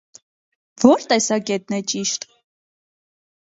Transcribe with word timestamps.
Որ՞ 0.83 1.05
տեսակետն 1.11 1.77
է 1.81 1.83
ճիշտ։ 1.93 2.27